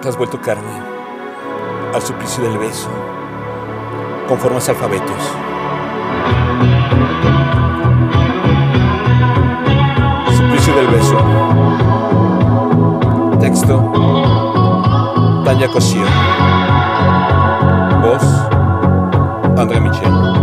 te 0.00 0.08
has 0.08 0.16
vuelto 0.16 0.40
carne 0.40 0.82
al 1.92 2.00
suplicio 2.00 2.42
del 2.42 2.56
beso, 2.56 2.88
con 4.26 4.38
formas 4.38 4.68
alfabetos. 4.68 5.22
Suplicio 10.34 10.74
del 10.74 10.86
beso. 10.86 11.18
Texto. 13.40 13.92
Tania 15.44 15.68
Cosío. 15.68 16.04
Voz. 18.02 18.22
André 19.58 19.80
Michel. 19.80 20.39